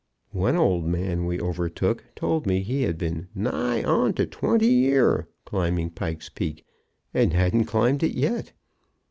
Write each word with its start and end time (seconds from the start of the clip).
One 0.33 0.55
old 0.55 0.85
man 0.87 1.27
we 1.27 1.39
overtook 1.39 2.03
told 2.15 2.47
me 2.47 2.61
he 2.63 2.81
had 2.81 2.97
been 2.97 3.27
"nigh 3.35 3.83
on 3.83 4.15
to 4.15 4.25
twenty 4.25 4.65
year" 4.65 5.27
climbing 5.45 5.91
Pike's 5.91 6.27
Peak, 6.27 6.65
and 7.13 7.33
hadn't 7.33 7.65
climbed 7.65 8.01
it 8.01 8.13
yet. 8.15 8.51